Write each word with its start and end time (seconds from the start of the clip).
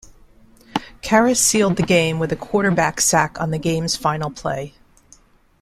Karras 1.03 1.37
sealed 1.37 1.75
the 1.77 1.83
game 1.83 2.17
with 2.17 2.31
a 2.31 2.35
quarterback 2.35 2.99
sack 2.99 3.39
on 3.39 3.51
the 3.51 3.59
game's 3.59 3.95
final 3.95 4.31
play. 4.31 4.73